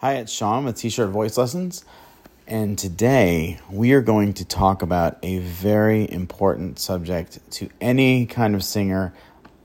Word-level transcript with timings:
Hi, 0.00 0.14
it's 0.18 0.30
Sean 0.30 0.64
with 0.64 0.76
T 0.76 0.90
shirt 0.90 1.10
voice 1.10 1.36
lessons. 1.36 1.84
And 2.46 2.78
today 2.78 3.58
we 3.68 3.92
are 3.94 4.00
going 4.00 4.32
to 4.34 4.44
talk 4.44 4.80
about 4.80 5.18
a 5.24 5.40
very 5.40 6.08
important 6.08 6.78
subject 6.78 7.40
to 7.54 7.68
any 7.80 8.24
kind 8.24 8.54
of 8.54 8.62
singer, 8.62 9.12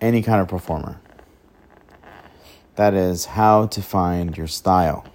any 0.02 0.24
kind 0.24 0.42
of 0.42 0.48
performer. 0.48 1.00
That 2.78 2.96
is 2.96 3.26
how 3.26 3.68
to 3.68 3.82
find 3.84 4.36
your 4.36 4.48
style. 4.48 5.06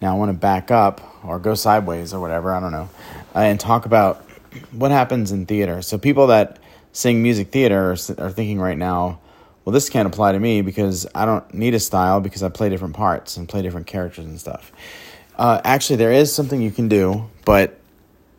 Now, 0.00 0.14
I 0.14 0.18
want 0.18 0.30
to 0.30 0.38
back 0.38 0.70
up 0.70 1.22
or 1.22 1.38
go 1.38 1.54
sideways 1.54 2.14
or 2.14 2.20
whatever, 2.20 2.54
I 2.54 2.60
don't 2.60 2.72
know, 2.72 2.88
uh, 3.36 3.40
and 3.40 3.60
talk 3.60 3.84
about 3.84 4.22
what 4.70 4.92
happens 4.92 5.30
in 5.30 5.44
theater. 5.44 5.82
So, 5.82 5.98
people 5.98 6.28
that 6.28 6.58
sing 6.92 7.22
music 7.22 7.52
theater 7.52 7.90
are, 7.90 7.96
are 8.16 8.30
thinking 8.30 8.58
right 8.58 8.78
now, 8.78 9.20
well, 9.64 9.72
this 9.72 9.88
can't 9.88 10.06
apply 10.06 10.32
to 10.32 10.38
me 10.38 10.60
because 10.60 11.06
I 11.14 11.24
don't 11.24 11.52
need 11.54 11.74
a 11.74 11.80
style 11.80 12.20
because 12.20 12.42
I 12.42 12.50
play 12.50 12.68
different 12.68 12.94
parts 12.94 13.36
and 13.36 13.48
play 13.48 13.62
different 13.62 13.86
characters 13.86 14.24
and 14.24 14.38
stuff. 14.38 14.72
Uh, 15.36 15.60
actually, 15.64 15.96
there 15.96 16.12
is 16.12 16.34
something 16.34 16.60
you 16.60 16.70
can 16.70 16.88
do, 16.88 17.28
but 17.44 17.78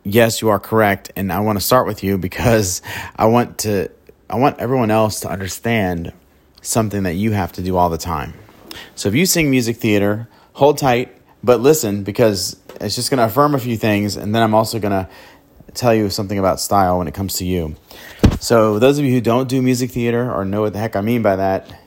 yes, 0.04 0.40
you 0.40 0.48
are 0.50 0.60
correct, 0.60 1.10
and 1.16 1.32
I 1.32 1.40
want 1.40 1.58
to 1.58 1.64
start 1.64 1.86
with 1.86 2.04
you 2.04 2.16
because 2.16 2.80
I 3.16 3.26
want 3.26 3.58
to 3.58 3.90
I 4.28 4.36
want 4.36 4.58
everyone 4.58 4.90
else 4.90 5.20
to 5.20 5.28
understand 5.28 6.12
something 6.62 7.04
that 7.04 7.14
you 7.14 7.32
have 7.32 7.52
to 7.52 7.62
do 7.62 7.76
all 7.76 7.90
the 7.90 7.98
time. 7.98 8.34
So 8.94 9.08
if 9.08 9.14
you 9.14 9.24
sing 9.26 9.50
music 9.50 9.76
theater, 9.76 10.28
hold 10.52 10.78
tight, 10.78 11.16
but 11.44 11.60
listen 11.60 12.02
because 12.02 12.56
it's 12.80 12.94
just 12.94 13.10
going 13.10 13.18
to 13.18 13.24
affirm 13.24 13.54
a 13.54 13.58
few 13.58 13.76
things, 13.76 14.16
and 14.16 14.34
then 14.34 14.42
I'm 14.42 14.54
also 14.54 14.78
going 14.78 14.92
to 14.92 15.08
tell 15.74 15.94
you 15.94 16.10
something 16.10 16.38
about 16.38 16.60
style 16.60 16.98
when 16.98 17.08
it 17.08 17.14
comes 17.14 17.34
to 17.34 17.44
you. 17.44 17.76
So, 18.40 18.78
those 18.78 18.98
of 18.98 19.04
you 19.04 19.12
who 19.12 19.20
don't 19.20 19.48
do 19.48 19.60
music 19.62 19.90
theater 19.90 20.32
or 20.32 20.44
know 20.44 20.62
what 20.62 20.72
the 20.72 20.78
heck 20.78 20.94
I 20.94 21.00
mean 21.00 21.22
by 21.22 21.36
that, 21.36 21.80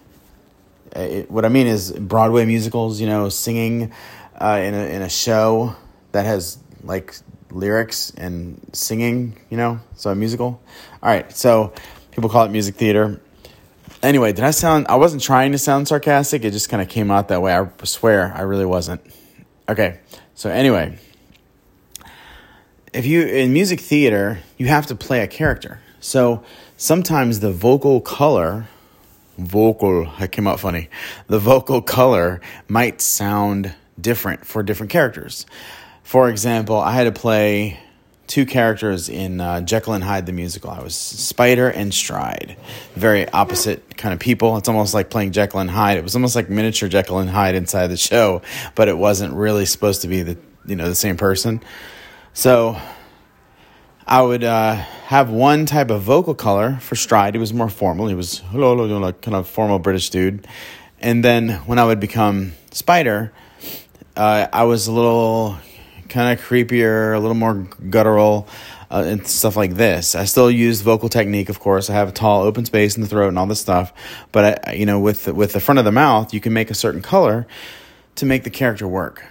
it, 0.95 1.29
what 1.29 1.45
I 1.45 1.49
mean 1.49 1.67
is 1.67 1.91
Broadway 1.91 2.45
musicals, 2.45 2.99
you 2.99 3.07
know, 3.07 3.29
singing 3.29 3.93
uh, 4.39 4.59
in, 4.61 4.73
a, 4.73 4.85
in 4.87 5.01
a 5.01 5.09
show 5.09 5.75
that 6.11 6.25
has 6.25 6.57
like 6.83 7.15
lyrics 7.51 8.11
and 8.11 8.59
singing, 8.73 9.37
you 9.49 9.57
know, 9.57 9.79
so 9.95 10.09
a 10.09 10.15
musical. 10.15 10.61
All 11.03 11.09
right, 11.09 11.31
so 11.31 11.73
people 12.11 12.29
call 12.29 12.45
it 12.45 12.51
music 12.51 12.75
theater. 12.75 13.21
Anyway, 14.01 14.33
did 14.33 14.43
I 14.43 14.51
sound, 14.51 14.87
I 14.89 14.95
wasn't 14.95 15.21
trying 15.21 15.51
to 15.51 15.57
sound 15.57 15.87
sarcastic, 15.87 16.43
it 16.43 16.51
just 16.51 16.69
kind 16.69 16.81
of 16.81 16.89
came 16.89 17.11
out 17.11 17.27
that 17.27 17.41
way. 17.41 17.53
I 17.53 17.69
swear 17.83 18.33
I 18.35 18.41
really 18.41 18.65
wasn't. 18.65 19.01
Okay, 19.67 19.99
so 20.35 20.49
anyway 20.49 20.97
if 22.93 23.05
you 23.05 23.25
in 23.25 23.53
music 23.53 23.79
theater, 23.79 24.39
you 24.57 24.67
have 24.67 24.87
to 24.87 24.95
play 24.95 25.21
a 25.21 25.27
character. 25.27 25.79
So 25.99 26.43
sometimes 26.77 27.39
the 27.39 27.51
vocal 27.51 28.01
color, 28.01 28.67
vocal, 29.37 30.09
I 30.17 30.27
came 30.27 30.47
out 30.47 30.59
funny. 30.59 30.89
The 31.27 31.39
vocal 31.39 31.81
color 31.81 32.41
might 32.67 33.01
sound 33.01 33.73
different 33.99 34.45
for 34.45 34.63
different 34.63 34.91
characters. 34.91 35.45
For 36.03 36.29
example, 36.29 36.77
I 36.77 36.93
had 36.93 37.03
to 37.03 37.11
play 37.11 37.79
two 38.29 38.45
characters 38.45 39.09
in 39.09 39.41
uh, 39.41 39.59
Jekyll 39.61 39.93
and 39.93 40.03
Hyde 40.03 40.27
the 40.27 40.31
musical. 40.31 40.69
I 40.69 40.81
was 40.81 40.95
Spider 40.95 41.67
and 41.67 41.91
Stride, 41.93 42.55
very 42.95 43.27
opposite 43.29 43.97
kind 43.97 44.13
of 44.13 44.19
people. 44.19 44.55
It's 44.57 44.69
almost 44.69 44.93
like 44.93 45.09
playing 45.09 45.31
Jekyll 45.31 45.59
and 45.59 45.69
Hyde. 45.69 45.97
It 45.97 46.03
was 46.03 46.15
almost 46.15 46.35
like 46.35 46.49
miniature 46.49 46.87
Jekyll 46.87 47.19
and 47.19 47.29
Hyde 47.29 47.55
inside 47.55 47.87
the 47.87 47.97
show, 47.97 48.43
but 48.75 48.87
it 48.87 48.97
wasn't 48.97 49.33
really 49.33 49.65
supposed 49.65 50.03
to 50.03 50.07
be 50.07 50.21
the 50.21 50.37
you 50.65 50.75
know 50.75 50.87
the 50.87 50.95
same 50.95 51.17
person. 51.17 51.61
So 52.33 52.79
I 54.11 54.23
would 54.23 54.43
uh, 54.43 54.73
have 54.73 55.29
one 55.29 55.67
type 55.67 55.91
of 55.91 56.01
vocal 56.01 56.33
color 56.33 56.79
for 56.81 56.95
Stride. 56.95 57.35
He 57.35 57.39
was 57.39 57.53
more 57.53 57.69
formal. 57.69 58.07
He 58.07 58.15
was 58.15 58.41
kind 58.51 59.35
of 59.35 59.47
formal 59.47 59.77
British 59.77 60.09
dude. 60.09 60.47
And 60.99 61.23
then 61.23 61.49
when 61.67 61.77
I 61.77 61.85
would 61.85 61.99
become 61.99 62.53
Spider, 62.71 63.31
uh, 64.17 64.47
I 64.51 64.63
was 64.63 64.87
a 64.87 64.91
little 64.91 65.59
kind 66.09 66.33
of 66.33 66.43
creepier, 66.43 67.15
a 67.15 67.19
little 67.19 67.35
more 67.35 67.67
guttural, 67.91 68.47
uh, 68.89 69.03
and 69.05 69.27
stuff 69.27 69.55
like 69.55 69.75
this. 69.75 70.15
I 70.15 70.25
still 70.25 70.49
use 70.49 70.81
vocal 70.81 71.07
technique, 71.07 71.49
of 71.49 71.59
course. 71.59 71.91
I 71.91 71.93
have 71.93 72.09
a 72.09 72.11
tall 72.11 72.41
open 72.41 72.65
space 72.65 72.95
in 72.95 73.03
the 73.03 73.07
throat 73.07 73.27
and 73.27 73.37
all 73.37 73.45
this 73.45 73.61
stuff. 73.61 73.93
But 74.31 74.67
I, 74.69 74.73
you 74.73 74.87
know, 74.87 74.99
with 74.99 75.27
with 75.27 75.53
the 75.53 75.59
front 75.59 75.77
of 75.77 75.85
the 75.85 75.91
mouth, 75.91 76.33
you 76.33 76.41
can 76.41 76.51
make 76.51 76.71
a 76.71 76.75
certain 76.75 77.03
color 77.03 77.45
to 78.15 78.25
make 78.25 78.43
the 78.43 78.49
character 78.49 78.87
work. 78.87 79.23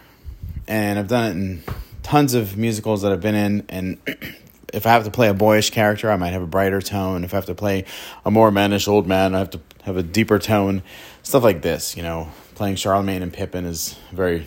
And 0.69 1.01
I've 1.01 1.09
done 1.09 1.25
it 1.25 1.31
in 1.31 1.63
tons 2.05 2.35
of 2.35 2.57
musicals 2.57 3.03
that 3.03 3.11
I've 3.11 3.21
been 3.21 3.35
in, 3.35 3.67
and 3.69 3.99
if 4.73 4.87
I 4.87 4.91
have 4.91 5.05
to 5.05 5.11
play 5.11 5.29
a 5.29 5.35
boyish 5.35 5.71
character, 5.71 6.11
I 6.11 6.17
might 6.17 6.33
have 6.33 6.43
a 6.43 6.47
brighter 6.47 6.81
tone. 6.81 7.25
If 7.25 7.33
I 7.33 7.37
have 7.37 7.47
to 7.47 7.55
play 7.55 7.85
a 8.25 8.31
more 8.31 8.51
mannish 8.51 8.89
old 8.89 9.07
man, 9.07 9.35
I 9.35 9.39
have 9.39 9.51
to 9.51 9.61
have 9.85 9.97
a 9.97 10.03
deeper 10.03 10.39
tone. 10.39 10.83
Stuff 11.23 11.43
like 11.43 11.63
this, 11.63 11.97
you 11.97 12.03
know. 12.03 12.29
Playing 12.55 12.77
Charlemagne 12.77 13.23
and 13.23 13.33
Pippin 13.33 13.65
is 13.65 13.97
very 14.13 14.47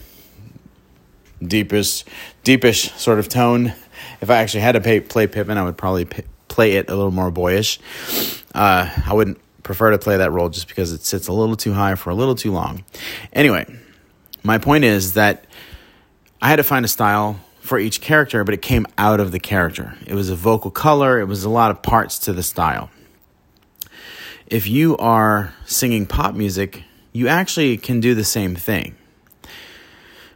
deepish, 1.41 2.03
deepish 2.43 2.91
sort 2.93 3.19
of 3.19 3.29
tone. 3.29 3.73
If 4.19 4.29
I 4.29 4.37
actually 4.37 4.61
had 4.61 4.73
to 4.73 4.81
pay, 4.81 4.99
play 4.99 5.27
Pippin, 5.27 5.57
I 5.57 5.63
would 5.63 5.77
probably 5.77 6.05
p- 6.05 6.23
play 6.47 6.73
it 6.73 6.89
a 6.89 6.95
little 6.95 7.11
more 7.11 7.31
boyish. 7.31 7.79
Uh, 8.53 8.89
I 9.05 9.13
wouldn't 9.13 9.39
prefer 9.63 9.91
to 9.91 9.97
play 9.97 10.17
that 10.17 10.31
role 10.31 10.49
just 10.49 10.67
because 10.67 10.91
it 10.91 11.03
sits 11.05 11.27
a 11.27 11.33
little 11.33 11.55
too 11.55 11.73
high 11.73 11.95
for 11.95 12.09
a 12.09 12.15
little 12.15 12.35
too 12.35 12.51
long. 12.51 12.83
Anyway, 13.31 13.65
my 14.43 14.57
point 14.57 14.83
is 14.83 15.13
that 15.13 15.45
I 16.41 16.49
had 16.49 16.57
to 16.57 16.63
find 16.63 16.83
a 16.83 16.87
style 16.87 17.39
for 17.61 17.77
each 17.77 18.01
character, 18.01 18.43
but 18.43 18.53
it 18.53 18.61
came 18.61 18.85
out 18.97 19.19
of 19.19 19.31
the 19.31 19.39
character. 19.39 19.95
It 20.05 20.15
was 20.15 20.29
a 20.29 20.35
vocal 20.35 20.71
color, 20.71 21.19
it 21.19 21.25
was 21.25 21.43
a 21.43 21.49
lot 21.49 21.71
of 21.71 21.81
parts 21.81 22.19
to 22.19 22.33
the 22.33 22.43
style. 22.43 22.89
If 24.47 24.67
you 24.67 24.97
are 24.97 25.53
singing 25.65 26.05
pop 26.05 26.35
music, 26.35 26.83
you 27.13 27.27
actually 27.27 27.77
can 27.77 27.99
do 27.99 28.15
the 28.15 28.23
same 28.23 28.55
thing. 28.55 28.95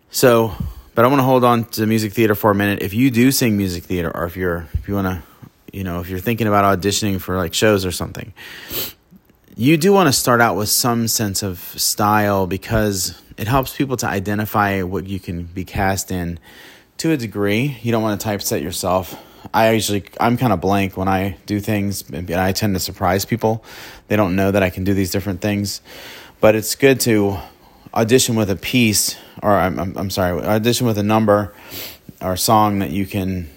So, 0.09 0.53
but 0.94 1.03
I 1.03 1.09
want 1.09 1.19
to 1.19 1.24
hold 1.24 1.44
on 1.44 1.66
to 1.72 1.86
music 1.86 2.13
theater 2.13 2.36
for 2.36 2.52
a 2.52 2.56
minute. 2.56 2.81
If 2.81 2.94
you 2.94 3.12
do 3.12 3.31
sing 3.31 3.57
music 3.57 3.84
theater, 3.84 4.16
or 4.16 4.25
if 4.25 4.38
you're 4.38 4.68
if 4.75 4.88
you 4.88 4.94
want 4.94 5.07
to, 5.07 5.24
you 5.74 5.84
know, 5.84 6.00
if 6.00 6.09
you're 6.09 6.19
thinking 6.19 6.47
about 6.47 6.80
auditioning 6.80 7.19
for 7.19 7.36
like 7.36 7.53
shows 7.53 7.86
or 7.86 7.92
something, 7.92 8.34
you 9.57 9.75
do 9.75 9.92
want 9.92 10.07
to 10.07 10.13
start 10.13 10.40
out 10.40 10.56
with 10.56 10.69
some 10.69 11.09
sense 11.09 11.44
of 11.44 11.59
style 11.59 12.47
because 12.47 13.22
it 13.36 13.47
helps 13.47 13.75
people 13.75 13.97
to 13.97 14.07
identify 14.07 14.84
what 14.84 15.07
you 15.07 15.19
can 15.19 15.44
be 15.44 15.66
cast 15.66 16.12
in 16.12 16.40
to 16.97 17.11
a 17.11 17.17
degree. 17.17 17.78
You 17.81 17.91
don't 17.91 18.03
want 18.03 18.19
to 18.19 18.23
typeset 18.23 18.61
yourself. 18.61 19.16
I 19.53 19.72
usually 19.72 20.03
I'm 20.19 20.38
kind 20.38 20.53
of 20.53 20.61
blank 20.61 20.97
when 20.97 21.07
I 21.07 21.38
do 21.45 21.59
things, 21.59 22.09
and 22.09 22.29
I 22.31 22.51
tend 22.51 22.75
to 22.75 22.79
surprise 22.79 23.25
people. 23.25 23.63
They 24.07 24.16
don't 24.16 24.35
know 24.35 24.51
that 24.51 24.63
I 24.63 24.69
can 24.69 24.83
do 24.83 24.94
these 24.94 25.11
different 25.11 25.41
things, 25.41 25.81
but 26.41 26.56
it's 26.56 26.75
good 26.75 27.00
to 27.01 27.38
audition 27.94 28.35
with 28.35 28.50
a 28.50 28.56
piece, 28.56 29.17
or 29.44 29.51
I'm 29.51 29.79
I'm, 29.79 29.97
I'm 29.97 30.09
sorry, 30.09 30.41
audition 30.41 30.88
with 30.88 30.97
a 30.97 31.03
number 31.03 31.53
or 32.22 32.35
song 32.38 32.79
that 32.79 32.91
you 32.91 33.06
can 33.06 33.50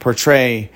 portray 0.00 0.70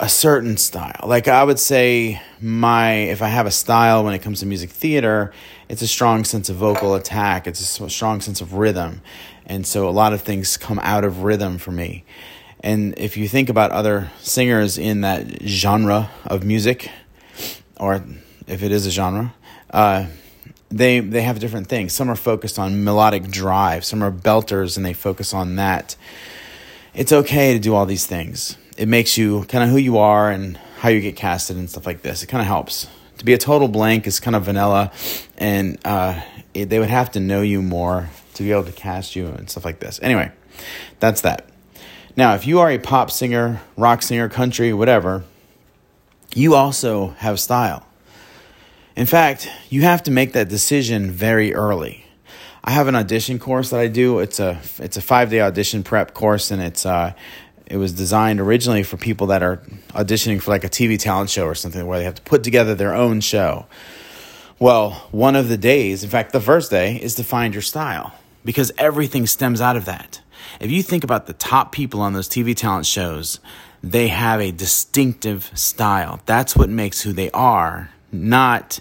a 0.00 0.08
certain 0.08 0.56
style. 0.56 1.04
Like 1.04 1.28
I 1.28 1.44
would 1.44 1.58
say 1.58 2.22
my 2.40 2.92
if 2.94 3.20
I 3.20 3.28
have 3.28 3.44
a 3.44 3.50
style 3.50 4.02
when 4.02 4.14
it 4.14 4.20
comes 4.20 4.40
to 4.40 4.46
music 4.46 4.70
theater, 4.70 5.30
it's 5.68 5.82
a 5.82 5.86
strong 5.86 6.24
sense 6.24 6.48
of 6.48 6.56
vocal 6.56 6.94
attack, 6.94 7.46
it's 7.46 7.78
a 7.78 7.90
strong 7.90 8.22
sense 8.22 8.40
of 8.40 8.54
rhythm. 8.54 9.02
And 9.44 9.66
so 9.66 9.88
a 9.88 9.90
lot 9.90 10.14
of 10.14 10.22
things 10.22 10.56
come 10.56 10.78
out 10.78 11.04
of 11.04 11.22
rhythm 11.22 11.58
for 11.58 11.70
me. 11.70 12.04
And 12.60 12.94
if 12.98 13.18
you 13.18 13.28
think 13.28 13.50
about 13.50 13.72
other 13.72 14.10
singers 14.20 14.78
in 14.78 15.02
that 15.02 15.42
genre 15.42 16.10
of 16.24 16.44
music, 16.44 16.90
or 17.78 18.02
if 18.46 18.62
it 18.62 18.72
is 18.72 18.86
a 18.86 18.90
genre, 18.90 19.34
uh, 19.68 20.06
they 20.70 21.00
they 21.00 21.22
have 21.22 21.40
different 21.40 21.66
things. 21.66 21.92
Some 21.92 22.08
are 22.08 22.16
focused 22.16 22.58
on 22.58 22.84
melodic 22.84 23.30
drive, 23.30 23.84
some 23.84 24.02
are 24.02 24.10
belters 24.10 24.78
and 24.78 24.86
they 24.86 24.94
focus 24.94 25.34
on 25.34 25.56
that. 25.56 25.94
It's 26.94 27.12
okay 27.12 27.52
to 27.52 27.58
do 27.58 27.74
all 27.74 27.84
these 27.84 28.06
things 28.06 28.56
it 28.80 28.88
makes 28.88 29.18
you 29.18 29.44
kind 29.44 29.62
of 29.62 29.68
who 29.68 29.76
you 29.76 29.98
are 29.98 30.30
and 30.30 30.56
how 30.78 30.88
you 30.88 31.02
get 31.02 31.14
casted 31.14 31.58
and 31.58 31.68
stuff 31.68 31.84
like 31.84 32.00
this. 32.00 32.22
It 32.22 32.28
kind 32.28 32.40
of 32.40 32.46
helps. 32.46 32.88
To 33.18 33.26
be 33.26 33.34
a 33.34 33.38
total 33.38 33.68
blank 33.68 34.06
is 34.06 34.20
kind 34.20 34.34
of 34.34 34.44
vanilla, 34.44 34.90
and 35.36 35.78
uh, 35.84 36.18
it, 36.54 36.70
they 36.70 36.78
would 36.78 36.88
have 36.88 37.10
to 37.10 37.20
know 37.20 37.42
you 37.42 37.60
more 37.60 38.08
to 38.34 38.42
be 38.42 38.52
able 38.52 38.64
to 38.64 38.72
cast 38.72 39.14
you 39.14 39.26
and 39.26 39.50
stuff 39.50 39.66
like 39.66 39.80
this. 39.80 40.00
Anyway, 40.02 40.32
that's 40.98 41.20
that. 41.20 41.46
Now, 42.16 42.34
if 42.34 42.46
you 42.46 42.58
are 42.60 42.70
a 42.70 42.78
pop 42.78 43.10
singer, 43.10 43.60
rock 43.76 44.00
singer, 44.00 44.30
country, 44.30 44.72
whatever, 44.72 45.24
you 46.34 46.54
also 46.54 47.08
have 47.18 47.38
style. 47.38 47.86
In 48.96 49.04
fact, 49.04 49.46
you 49.68 49.82
have 49.82 50.02
to 50.04 50.10
make 50.10 50.32
that 50.32 50.48
decision 50.48 51.10
very 51.10 51.52
early. 51.52 52.06
I 52.64 52.70
have 52.72 52.88
an 52.88 52.94
audition 52.94 53.38
course 53.38 53.70
that 53.70 53.80
I 53.80 53.88
do. 53.88 54.18
It's 54.18 54.40
a 54.40 54.58
it's 54.78 54.96
a 54.96 55.02
five 55.02 55.30
day 55.30 55.40
audition 55.40 55.82
prep 55.82 56.14
course, 56.14 56.50
and 56.50 56.62
it's 56.62 56.84
uh, 56.84 57.14
it 57.70 57.76
was 57.76 57.92
designed 57.92 58.40
originally 58.40 58.82
for 58.82 58.96
people 58.96 59.28
that 59.28 59.42
are 59.42 59.62
auditioning 59.90 60.42
for 60.42 60.50
like 60.50 60.64
a 60.64 60.68
TV 60.68 60.98
talent 60.98 61.30
show 61.30 61.46
or 61.46 61.54
something 61.54 61.86
where 61.86 61.98
they 61.98 62.04
have 62.04 62.16
to 62.16 62.22
put 62.22 62.42
together 62.42 62.74
their 62.74 62.94
own 62.94 63.20
show. 63.20 63.66
Well, 64.58 65.08
one 65.12 65.36
of 65.36 65.48
the 65.48 65.56
days, 65.56 66.02
in 66.02 66.10
fact, 66.10 66.32
the 66.32 66.40
first 66.40 66.70
day, 66.70 66.96
is 66.96 67.14
to 67.14 67.24
find 67.24 67.54
your 67.54 67.62
style 67.62 68.12
because 68.44 68.72
everything 68.76 69.26
stems 69.26 69.60
out 69.60 69.76
of 69.76 69.84
that. 69.84 70.20
If 70.58 70.70
you 70.70 70.82
think 70.82 71.04
about 71.04 71.26
the 71.26 71.32
top 71.32 71.70
people 71.70 72.00
on 72.00 72.12
those 72.12 72.28
TV 72.28 72.56
talent 72.56 72.86
shows, 72.86 73.38
they 73.82 74.08
have 74.08 74.40
a 74.40 74.50
distinctive 74.50 75.50
style. 75.54 76.20
That's 76.26 76.56
what 76.56 76.68
makes 76.68 77.02
who 77.02 77.12
they 77.12 77.30
are, 77.30 77.90
not 78.10 78.80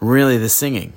really 0.00 0.38
the 0.38 0.48
singing 0.48 0.92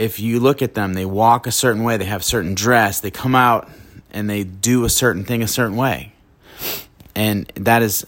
if 0.00 0.18
you 0.18 0.40
look 0.40 0.62
at 0.62 0.72
them, 0.72 0.94
they 0.94 1.04
walk 1.04 1.46
a 1.46 1.52
certain 1.52 1.82
way, 1.82 1.98
they 1.98 2.06
have 2.06 2.24
certain 2.24 2.54
dress, 2.54 3.00
they 3.00 3.10
come 3.10 3.34
out 3.34 3.68
and 4.12 4.28
they 4.28 4.44
do 4.44 4.84
a 4.84 4.88
certain 4.88 5.24
thing 5.24 5.42
a 5.42 5.48
certain 5.48 5.76
way. 5.76 6.12
And 7.14 7.46
that 7.56 7.82
is 7.82 8.04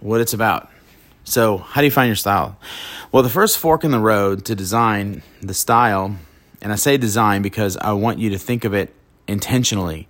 what 0.00 0.20
it's 0.20 0.32
about. 0.32 0.70
So, 1.24 1.58
how 1.58 1.82
do 1.82 1.86
you 1.86 1.90
find 1.90 2.08
your 2.08 2.16
style? 2.16 2.58
Well, 3.12 3.22
the 3.22 3.28
first 3.28 3.58
fork 3.58 3.84
in 3.84 3.90
the 3.90 3.98
road 3.98 4.46
to 4.46 4.54
design 4.54 5.22
the 5.42 5.54
style, 5.54 6.16
and 6.62 6.72
I 6.72 6.76
say 6.76 6.96
design 6.96 7.42
because 7.42 7.76
I 7.76 7.92
want 7.92 8.18
you 8.18 8.30
to 8.30 8.38
think 8.38 8.64
of 8.64 8.72
it 8.72 8.94
intentionally, 9.26 10.08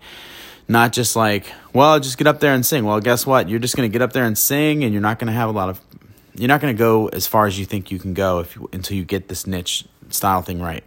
not 0.68 0.92
just 0.92 1.16
like, 1.16 1.46
well, 1.72 1.98
just 1.98 2.18
get 2.18 2.26
up 2.26 2.40
there 2.40 2.54
and 2.54 2.64
sing. 2.64 2.84
Well, 2.84 3.00
guess 3.00 3.26
what? 3.26 3.48
You're 3.48 3.58
just 3.58 3.76
going 3.76 3.90
to 3.90 3.92
get 3.92 4.02
up 4.02 4.12
there 4.12 4.24
and 4.24 4.38
sing, 4.38 4.84
and 4.84 4.92
you're 4.92 5.02
not 5.02 5.18
going 5.18 5.26
to 5.26 5.32
have 5.32 5.48
a 5.48 5.52
lot 5.52 5.68
of, 5.68 5.80
you're 6.34 6.48
not 6.48 6.60
going 6.60 6.74
to 6.74 6.78
go 6.78 7.08
as 7.08 7.26
far 7.26 7.46
as 7.46 7.58
you 7.58 7.64
think 7.64 7.90
you 7.90 7.98
can 7.98 8.14
go 8.14 8.40
if 8.40 8.56
until 8.72 8.96
you 8.96 9.04
get 9.04 9.28
this 9.28 9.46
niche 9.46 9.86
style 10.10 10.42
thing 10.42 10.60
right. 10.60 10.84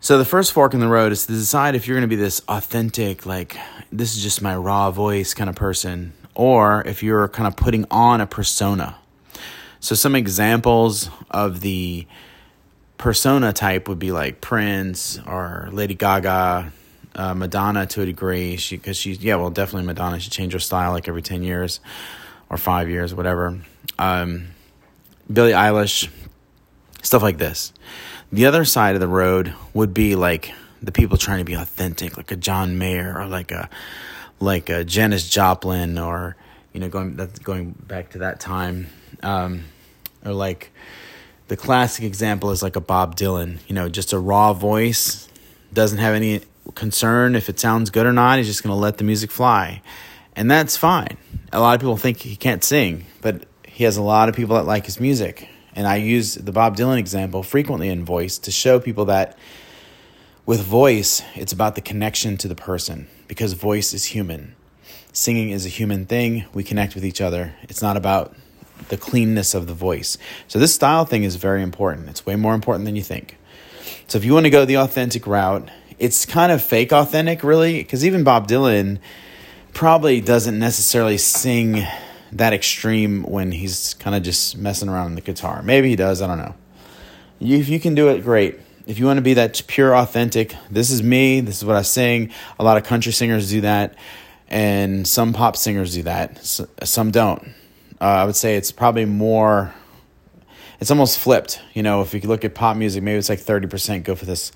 So 0.00 0.16
the 0.16 0.24
first 0.24 0.52
fork 0.52 0.74
in 0.74 0.80
the 0.80 0.88
road 0.88 1.10
is 1.10 1.26
to 1.26 1.32
decide 1.32 1.74
if 1.74 1.88
you're 1.88 1.96
going 1.96 2.08
to 2.08 2.16
be 2.16 2.20
this 2.20 2.40
authentic, 2.48 3.26
like 3.26 3.56
this 3.90 4.16
is 4.16 4.22
just 4.22 4.40
my 4.40 4.54
raw 4.54 4.92
voice 4.92 5.34
kind 5.34 5.50
of 5.50 5.56
person, 5.56 6.12
or 6.36 6.86
if 6.86 7.02
you're 7.02 7.28
kind 7.28 7.48
of 7.48 7.56
putting 7.56 7.84
on 7.90 8.20
a 8.20 8.26
persona. 8.26 8.96
So 9.80 9.96
some 9.96 10.14
examples 10.14 11.10
of 11.32 11.60
the 11.62 12.06
persona 12.96 13.52
type 13.52 13.88
would 13.88 13.98
be 13.98 14.12
like 14.12 14.40
Prince 14.40 15.18
or 15.26 15.68
Lady 15.72 15.94
Gaga, 15.94 16.72
uh, 17.16 17.34
Madonna 17.34 17.86
to 17.86 18.02
a 18.02 18.06
degree. 18.06 18.56
She 18.56 18.76
because 18.76 18.96
she 18.96 19.12
yeah 19.14 19.34
well 19.34 19.50
definitely 19.50 19.86
Madonna. 19.86 20.20
She 20.20 20.30
changed 20.30 20.52
her 20.52 20.60
style 20.60 20.92
like 20.92 21.08
every 21.08 21.22
ten 21.22 21.42
years 21.42 21.80
or 22.48 22.56
five 22.56 22.88
years 22.88 23.12
whatever. 23.12 23.58
Um, 23.98 24.48
Billie 25.30 25.52
Eilish, 25.52 26.08
stuff 27.02 27.22
like 27.22 27.38
this. 27.38 27.72
The 28.30 28.46
other 28.46 28.64
side 28.64 28.94
of 28.94 29.00
the 29.00 29.08
road 29.08 29.54
would 29.72 29.94
be 29.94 30.14
like 30.14 30.52
the 30.82 30.92
people 30.92 31.16
trying 31.16 31.38
to 31.38 31.44
be 31.44 31.54
authentic, 31.54 32.16
like 32.16 32.30
a 32.30 32.36
John 32.36 32.78
Mayer 32.78 33.18
or 33.18 33.26
like 33.26 33.50
a 33.50 33.70
like 34.40 34.68
a 34.68 34.84
Janis 34.84 35.28
Joplin 35.28 35.98
or 35.98 36.36
you 36.72 36.80
know 36.80 36.88
going 36.88 37.16
that's 37.16 37.38
going 37.38 37.70
back 37.70 38.10
to 38.10 38.18
that 38.18 38.38
time, 38.38 38.88
um, 39.22 39.64
or 40.24 40.32
like 40.32 40.70
the 41.48 41.56
classic 41.56 42.04
example 42.04 42.50
is 42.50 42.62
like 42.62 42.76
a 42.76 42.80
Bob 42.80 43.16
Dylan. 43.16 43.58
You 43.66 43.74
know, 43.74 43.88
just 43.88 44.12
a 44.12 44.18
raw 44.18 44.52
voice, 44.52 45.28
doesn't 45.72 45.98
have 45.98 46.14
any 46.14 46.42
concern 46.74 47.34
if 47.34 47.48
it 47.48 47.58
sounds 47.58 47.88
good 47.88 48.04
or 48.04 48.12
not. 48.12 48.38
He's 48.38 48.46
just 48.46 48.62
going 48.62 48.74
to 48.74 48.80
let 48.80 48.98
the 48.98 49.04
music 49.04 49.30
fly, 49.30 49.80
and 50.36 50.50
that's 50.50 50.76
fine. 50.76 51.16
A 51.50 51.60
lot 51.60 51.74
of 51.74 51.80
people 51.80 51.96
think 51.96 52.18
he 52.18 52.36
can't 52.36 52.62
sing, 52.62 53.06
but 53.22 53.44
he 53.66 53.84
has 53.84 53.96
a 53.96 54.02
lot 54.02 54.28
of 54.28 54.36
people 54.36 54.56
that 54.56 54.66
like 54.66 54.84
his 54.84 55.00
music 55.00 55.48
and 55.74 55.86
I 55.86 55.96
use 55.96 56.34
the 56.34 56.52
Bob 56.52 56.76
Dylan 56.76 56.98
example 56.98 57.42
frequently 57.42 57.88
in 57.88 58.04
voice 58.04 58.38
to 58.38 58.50
show 58.50 58.80
people 58.80 59.04
that 59.06 59.36
with 60.46 60.62
voice, 60.62 61.22
it's 61.34 61.52
about 61.52 61.74
the 61.74 61.82
connection 61.82 62.38
to 62.38 62.48
the 62.48 62.54
person 62.54 63.06
because 63.26 63.52
voice 63.52 63.92
is 63.92 64.06
human. 64.06 64.54
Singing 65.12 65.50
is 65.50 65.66
a 65.66 65.68
human 65.68 66.06
thing. 66.06 66.46
We 66.54 66.64
connect 66.64 66.94
with 66.94 67.04
each 67.04 67.20
other. 67.20 67.54
It's 67.64 67.82
not 67.82 67.98
about 67.98 68.34
the 68.88 68.96
cleanness 68.96 69.54
of 69.54 69.66
the 69.66 69.74
voice. 69.74 70.16
So, 70.46 70.58
this 70.58 70.74
style 70.74 71.04
thing 71.04 71.24
is 71.24 71.36
very 71.36 71.62
important. 71.62 72.08
It's 72.08 72.24
way 72.24 72.36
more 72.36 72.54
important 72.54 72.86
than 72.86 72.96
you 72.96 73.02
think. 73.02 73.36
So, 74.06 74.16
if 74.16 74.24
you 74.24 74.32
want 74.32 74.46
to 74.46 74.50
go 74.50 74.64
the 74.64 74.78
authentic 74.78 75.26
route, 75.26 75.68
it's 75.98 76.24
kind 76.24 76.50
of 76.50 76.62
fake 76.62 76.92
authentic, 76.92 77.42
really, 77.42 77.82
because 77.82 78.04
even 78.04 78.24
Bob 78.24 78.48
Dylan 78.48 79.00
probably 79.74 80.20
doesn't 80.20 80.58
necessarily 80.58 81.18
sing 81.18 81.84
that 82.32 82.52
extreme 82.52 83.22
when 83.22 83.52
he's 83.52 83.94
kind 83.94 84.14
of 84.14 84.22
just 84.22 84.56
messing 84.56 84.88
around 84.88 85.06
on 85.06 85.14
the 85.14 85.20
guitar. 85.20 85.62
Maybe 85.62 85.88
he 85.88 85.96
does, 85.96 86.22
I 86.22 86.26
don't 86.26 86.38
know. 86.38 86.54
If 87.40 87.68
you 87.68 87.78
can 87.80 87.94
do 87.94 88.08
it, 88.08 88.22
great. 88.22 88.58
If 88.86 88.98
you 88.98 89.06
want 89.06 89.18
to 89.18 89.22
be 89.22 89.34
that 89.34 89.62
pure, 89.66 89.94
authentic, 89.94 90.54
this 90.70 90.90
is 90.90 91.02
me, 91.02 91.40
this 91.40 91.58
is 91.58 91.64
what 91.64 91.76
I 91.76 91.82
sing. 91.82 92.32
A 92.58 92.64
lot 92.64 92.76
of 92.76 92.84
country 92.84 93.12
singers 93.12 93.50
do 93.50 93.60
that, 93.60 93.94
and 94.48 95.06
some 95.06 95.32
pop 95.32 95.56
singers 95.56 95.94
do 95.94 96.02
that, 96.04 96.38
some 96.42 97.10
don't. 97.10 97.42
Uh, 98.00 98.04
I 98.04 98.24
would 98.24 98.36
say 98.36 98.56
it's 98.56 98.72
probably 98.72 99.04
more, 99.04 99.74
it's 100.80 100.90
almost 100.90 101.18
flipped. 101.18 101.60
You 101.74 101.82
know, 101.82 102.00
if 102.00 102.14
you 102.14 102.20
look 102.20 102.44
at 102.44 102.54
pop 102.54 102.76
music, 102.76 103.02
maybe 103.02 103.18
it's 103.18 103.28
like 103.28 103.40
30% 103.40 104.04
go 104.04 104.14
for 104.14 104.24
this 104.24 104.52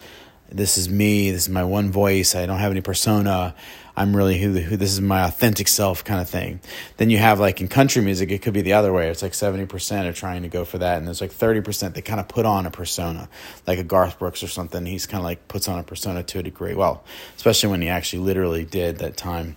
this 0.57 0.79
is 0.79 0.89
me, 0.89 1.31
this 1.31 1.43
is 1.43 1.49
my 1.49 1.65
one 1.65 1.91
voice, 1.91 2.35
I 2.35 2.47
don't 2.47 2.59
have 2.59 2.71
any 2.71 2.81
persona, 2.81 3.55
I'm 3.95 4.17
really 4.17 4.39
who, 4.39 4.53
who 4.53 4.77
this 4.77 4.93
is 4.93 5.01
my 5.01 5.25
authentic 5.25 5.69
self 5.69 6.03
kind 6.03 6.21
of 6.21 6.29
thing. 6.29 6.61
Then 6.97 7.11
you 7.11 7.19
have 7.19 7.41
like 7.41 7.61
in 7.61 7.69
country 7.69 8.01
music, 8.03 8.31
it 8.31 8.41
could 8.41 8.55
be 8.55 8.63
the 8.63 8.73
other 8.73 8.93
way. 8.93 9.09
It's 9.11 9.23
like 9.23 9.33
70% 9.33 10.07
are 10.07 10.13
trying 10.13 10.43
to 10.43 10.49
go 10.49 10.65
for 10.65 10.79
that. 10.79 10.99
And 10.99 11.07
there's 11.07 11.21
like 11.21 11.33
30% 11.33 11.95
that 11.95 12.03
kind 12.03 12.19
of 12.19 12.27
put 12.27 12.47
on 12.47 12.65
a 12.65 12.71
persona, 12.71 13.29
like 13.67 13.79
a 13.79 13.85
Garth 13.85 14.19
Brooks 14.19 14.43
or 14.43 14.49
something. 14.49 14.87
He's 14.87 15.07
kind 15.07 15.21
of 15.21 15.25
like 15.25 15.47
puts 15.47 15.69
on 15.69 15.79
a 15.79 15.83
persona 15.83 16.23
to 16.23 16.39
a 16.39 16.43
degree. 16.43 16.75
Well, 16.75 17.05
especially 17.37 17.69
when 17.71 17.83
he 17.83 17.89
actually 17.89 18.21
literally 18.21 18.65
did 18.65 18.99
that 18.99 19.19
time. 19.19 19.57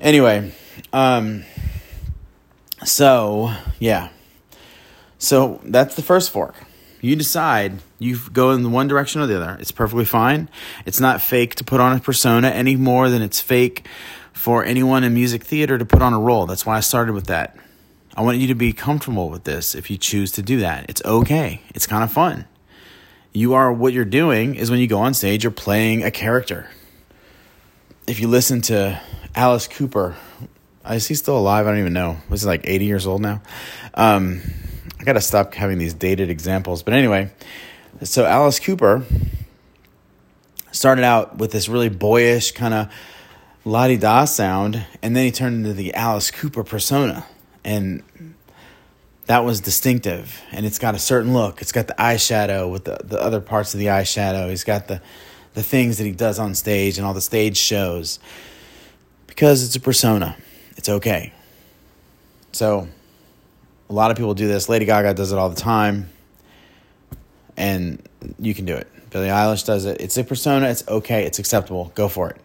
Anyway, 0.00 0.52
um, 0.92 1.44
so 2.84 3.52
yeah. 3.78 4.08
So 5.18 5.60
that's 5.64 5.94
the 5.94 6.02
first 6.02 6.30
fork. 6.30 6.54
You 7.00 7.16
decide 7.16 7.80
you 7.98 8.18
go 8.32 8.50
in 8.52 8.70
one 8.72 8.88
direction 8.88 9.20
or 9.20 9.26
the 9.26 9.36
other. 9.40 9.56
It's 9.60 9.70
perfectly 9.70 10.04
fine. 10.04 10.48
It's 10.84 11.00
not 11.00 11.20
fake 11.20 11.54
to 11.56 11.64
put 11.64 11.80
on 11.80 11.96
a 11.96 12.00
persona 12.00 12.48
any 12.48 12.76
more 12.76 13.08
than 13.08 13.22
it's 13.22 13.40
fake 13.40 13.86
for 14.32 14.64
anyone 14.64 15.04
in 15.04 15.14
music 15.14 15.44
theater 15.44 15.78
to 15.78 15.84
put 15.84 16.02
on 16.02 16.12
a 16.12 16.18
role. 16.18 16.46
That's 16.46 16.66
why 16.66 16.76
I 16.76 16.80
started 16.80 17.12
with 17.12 17.26
that. 17.26 17.56
I 18.16 18.22
want 18.22 18.38
you 18.38 18.48
to 18.48 18.54
be 18.54 18.72
comfortable 18.72 19.30
with 19.30 19.44
this 19.44 19.74
if 19.74 19.90
you 19.90 19.96
choose 19.96 20.32
to 20.32 20.42
do 20.42 20.60
that. 20.60 20.86
It's 20.88 21.02
okay. 21.04 21.62
It's 21.74 21.86
kind 21.86 22.02
of 22.02 22.10
fun. 22.10 22.46
You 23.32 23.54
are 23.54 23.72
what 23.72 23.92
you're 23.92 24.04
doing 24.04 24.56
is 24.56 24.70
when 24.70 24.80
you 24.80 24.88
go 24.88 24.98
on 24.98 25.14
stage, 25.14 25.44
you're 25.44 25.50
playing 25.52 26.02
a 26.02 26.10
character. 26.10 26.68
If 28.06 28.20
you 28.20 28.26
listen 28.26 28.60
to 28.62 29.00
Alice 29.34 29.68
Cooper, 29.68 30.16
is 30.90 31.06
he 31.06 31.14
still 31.14 31.38
alive? 31.38 31.66
I 31.66 31.70
don't 31.70 31.80
even 31.80 31.92
know. 31.92 32.16
Was 32.28 32.42
he 32.42 32.48
like 32.48 32.62
80 32.64 32.84
years 32.86 33.06
old 33.06 33.20
now? 33.20 33.42
Um, 33.94 34.40
I 35.00 35.04
got 35.04 35.12
to 35.12 35.20
stop 35.20 35.54
having 35.54 35.78
these 35.78 35.94
dated 35.94 36.28
examples. 36.28 36.82
But 36.82 36.94
anyway, 36.94 37.30
so 38.02 38.24
Alice 38.24 38.58
Cooper 38.58 39.04
started 40.72 41.04
out 41.04 41.38
with 41.38 41.52
this 41.52 41.68
really 41.68 41.88
boyish 41.88 42.52
kind 42.52 42.74
of 42.74 42.92
la 43.64 43.86
di 43.86 43.96
da 43.96 44.24
sound, 44.24 44.84
and 45.02 45.14
then 45.14 45.24
he 45.24 45.30
turned 45.30 45.56
into 45.56 45.72
the 45.72 45.94
Alice 45.94 46.30
Cooper 46.30 46.64
persona. 46.64 47.24
And 47.64 48.02
that 49.26 49.44
was 49.44 49.60
distinctive. 49.60 50.40
And 50.50 50.66
it's 50.66 50.78
got 50.78 50.94
a 50.94 50.98
certain 50.98 51.32
look. 51.32 51.60
It's 51.60 51.72
got 51.72 51.86
the 51.86 51.94
eyeshadow 51.94 52.70
with 52.70 52.84
the, 52.84 52.98
the 53.04 53.20
other 53.20 53.40
parts 53.40 53.74
of 53.74 53.80
the 53.80 53.86
eyeshadow. 53.86 54.48
He's 54.48 54.64
got 54.64 54.88
the, 54.88 55.00
the 55.54 55.62
things 55.62 55.98
that 55.98 56.04
he 56.04 56.12
does 56.12 56.38
on 56.38 56.54
stage 56.54 56.98
and 56.98 57.06
all 57.06 57.14
the 57.14 57.20
stage 57.20 57.56
shows. 57.56 58.18
Because 59.26 59.62
it's 59.64 59.76
a 59.76 59.80
persona. 59.80 60.36
It's 60.76 60.88
okay. 60.88 61.32
So 62.52 62.88
a 63.88 63.92
lot 63.92 64.10
of 64.10 64.16
people 64.16 64.34
do 64.34 64.48
this. 64.48 64.68
Lady 64.68 64.84
Gaga 64.84 65.14
does 65.14 65.32
it 65.32 65.38
all 65.38 65.48
the 65.48 65.60
time. 65.60 66.10
And 67.56 68.06
you 68.38 68.54
can 68.54 68.64
do 68.64 68.76
it. 68.76 68.86
Billie 69.10 69.28
Eilish 69.28 69.64
does 69.64 69.84
it. 69.84 70.00
It's 70.00 70.16
a 70.16 70.24
persona. 70.24 70.68
It's 70.68 70.86
okay. 70.86 71.24
It's 71.24 71.38
acceptable. 71.38 71.90
Go 71.94 72.08
for 72.08 72.30
it. 72.30 72.36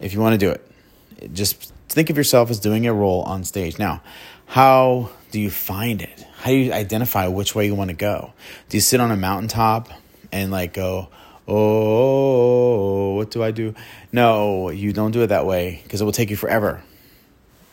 If 0.00 0.14
you 0.14 0.20
want 0.20 0.34
to 0.34 0.38
do 0.38 0.50
it, 0.50 1.34
just 1.34 1.72
think 1.88 2.10
of 2.10 2.16
yourself 2.16 2.50
as 2.50 2.60
doing 2.60 2.86
a 2.86 2.94
role 2.94 3.22
on 3.22 3.44
stage. 3.44 3.78
Now, 3.78 4.02
how 4.46 5.10
do 5.30 5.40
you 5.40 5.50
find 5.50 6.00
it? 6.00 6.26
How 6.38 6.50
do 6.50 6.56
you 6.56 6.72
identify 6.72 7.26
which 7.26 7.54
way 7.54 7.66
you 7.66 7.74
want 7.74 7.90
to 7.90 7.96
go? 7.96 8.32
Do 8.68 8.76
you 8.76 8.80
sit 8.80 9.00
on 9.00 9.10
a 9.10 9.16
mountaintop 9.16 9.90
and 10.32 10.50
like 10.50 10.72
go, 10.72 11.08
oh, 11.46 13.14
what 13.16 13.30
do 13.30 13.42
I 13.42 13.50
do? 13.50 13.74
No, 14.12 14.70
you 14.70 14.92
don't 14.92 15.10
do 15.10 15.22
it 15.22 15.28
that 15.28 15.46
way 15.46 15.80
because 15.82 16.00
it 16.00 16.04
will 16.04 16.12
take 16.12 16.30
you 16.30 16.36
forever. 16.36 16.82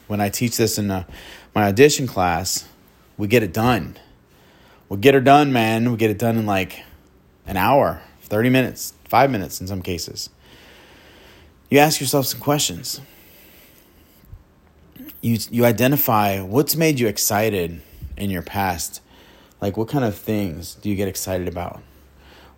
When 0.07 0.21
I 0.21 0.29
teach 0.29 0.57
this 0.57 0.77
in 0.77 0.91
a 0.91 1.07
my 1.55 1.63
audition 1.63 2.05
class, 2.05 2.67
we 3.17 3.27
get 3.27 3.41
it 3.41 3.53
done. 3.53 3.97
We'll 4.89 4.99
get 4.99 5.13
her 5.13 5.21
done, 5.21 5.53
man. 5.53 5.89
We 5.89 5.97
get 5.97 6.11
it 6.11 6.19
done 6.19 6.37
in 6.37 6.45
like 6.45 6.83
an 7.47 7.55
hour, 7.55 8.01
30 8.23 8.49
minutes, 8.49 8.93
five 9.05 9.31
minutes 9.31 9.61
in 9.61 9.67
some 9.67 9.81
cases. 9.81 10.29
You 11.69 11.79
ask 11.79 12.01
yourself 12.01 12.25
some 12.25 12.41
questions. 12.41 12.99
You, 15.21 15.39
you 15.49 15.65
identify 15.65 16.41
what's 16.41 16.75
made 16.75 16.99
you 16.99 17.07
excited 17.07 17.81
in 18.17 18.29
your 18.29 18.43
past. 18.43 19.01
Like, 19.61 19.77
what 19.77 19.87
kind 19.87 20.03
of 20.03 20.15
things 20.15 20.75
do 20.75 20.89
you 20.89 20.95
get 20.95 21.07
excited 21.07 21.47
about? 21.47 21.81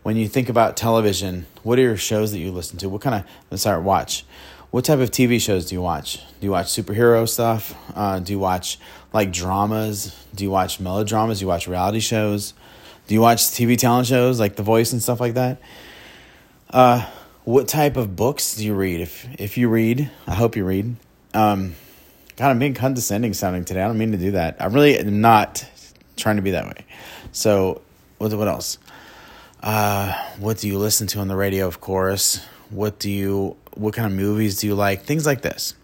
When 0.04 0.18
you 0.18 0.27
think 0.27 0.50
about 0.50 0.75
television, 0.75 1.46
what 1.63 1.77
are 1.80 1.84
your 1.84 1.98
shows 1.98 2.32
that 2.32 2.39
you 2.39 2.51
listen 2.51 2.77
to? 2.80 2.89
What 2.89 3.01
kind 3.01 3.24
of, 3.51 3.60
start, 3.60 3.84
watch. 3.84 4.25
What 4.69 4.83
type 4.83 5.00
of 5.00 5.12
TV 5.12 5.39
shows 5.39 5.65
do 5.65 5.75
you 5.75 5.81
watch? 5.81 6.17
Do 6.39 6.45
you 6.45 6.51
watch 6.51 6.67
superhero 6.67 7.27
stuff? 7.27 7.74
Uh, 7.95 8.19
do 8.19 8.33
you 8.33 8.39
watch 8.39 8.79
like 9.13 9.31
dramas? 9.31 10.13
Do 10.36 10.43
you 10.43 10.51
watch 10.51 10.79
melodramas? 10.79 11.39
Do 11.39 11.45
you 11.45 11.47
watch 11.47 11.67
reality 11.67 12.01
shows? 12.01 12.53
Do 13.07 13.13
you 13.13 13.21
watch 13.21 13.39
TV 13.39 13.77
talent 13.77 14.07
shows 14.07 14.39
like 14.39 14.57
The 14.57 14.63
Voice 14.63 14.91
and 14.91 15.01
stuff 15.01 15.21
like 15.21 15.36
that? 15.36 15.62
Uh, 16.69 17.05
what 17.45 17.69
type 17.69 17.95
of 17.95 18.17
books 18.17 18.55
do 18.55 18.65
you 18.65 18.74
read? 18.74 19.00
If 19.00 19.25
if 19.39 19.57
you 19.57 19.69
read, 19.69 20.12
I 20.27 20.36
hope 20.36 20.57
you 20.57 20.65
read. 20.65 20.97
Um, 21.33 21.75
God, 22.36 22.50
I'm 22.50 22.59
being 22.59 22.74
condescending 22.74 23.33
sounding 23.33 23.63
today. 23.63 23.81
I 23.81 23.88
don't 23.88 23.97
mean 23.97 24.12
to 24.12 24.17
do 24.17 24.31
that. 24.31 24.57
I 24.59 24.65
really 24.65 25.00
am 25.00 25.21
not 25.21 25.65
trying 26.17 26.36
to 26.36 26.41
be 26.41 26.51
that 26.51 26.65
way. 26.65 26.86
So, 27.31 27.81
what 28.17 28.33
what 28.33 28.50
else? 28.50 28.79
Uh, 29.63 30.12
what 30.39 30.57
do 30.57 30.67
you 30.67 30.77
listen 30.77 31.07
to 31.07 31.19
on 31.19 31.29
the 31.29 31.38
radio? 31.38 31.67
Of 31.67 31.79
course. 31.79 32.45
What 32.69 33.00
do 33.00 33.09
you? 33.09 33.55
What 33.77 33.93
kind 33.93 34.05
of 34.05 34.17
movies 34.17 34.60
do 34.60 34.67
you 34.67 34.75
like? 34.75 35.03
Things 35.03 35.25
like 35.25 35.41
this. 35.41 35.75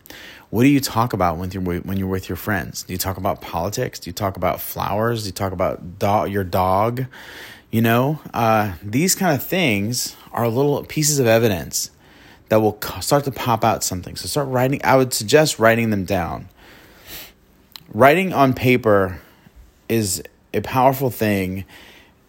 What 0.49 0.63
do 0.63 0.69
you 0.69 0.79
talk 0.79 1.13
about 1.13 1.37
when 1.37 1.49
you're 1.51 1.63
when 1.63 1.97
you're 1.97 2.07
with 2.07 2.29
your 2.29 2.35
friends? 2.35 2.83
Do 2.83 2.93
you 2.93 2.99
talk 2.99 3.17
about 3.17 3.41
politics? 3.41 3.99
Do 3.99 4.09
you 4.09 4.13
talk 4.13 4.37
about 4.37 4.61
flowers? 4.61 5.23
Do 5.23 5.27
you 5.29 5.33
talk 5.33 5.51
about 5.51 5.97
dog, 5.97 6.29
your 6.29 6.43
dog? 6.43 7.05
You 7.71 7.81
know, 7.81 8.19
uh, 8.35 8.73
these 8.83 9.15
kind 9.15 9.35
of 9.35 9.43
things 9.43 10.15
are 10.31 10.47
little 10.47 10.83
pieces 10.83 11.17
of 11.17 11.25
evidence 11.25 11.89
that 12.49 12.57
will 12.61 12.77
start 13.01 13.23
to 13.23 13.31
pop 13.31 13.63
out 13.63 13.83
something. 13.83 14.15
So 14.15 14.27
start 14.27 14.47
writing. 14.47 14.79
I 14.83 14.95
would 14.95 15.11
suggest 15.11 15.57
writing 15.57 15.89
them 15.89 16.05
down. 16.05 16.49
Writing 17.91 18.31
on 18.31 18.53
paper 18.53 19.19
is 19.89 20.21
a 20.53 20.61
powerful 20.61 21.09
thing. 21.09 21.65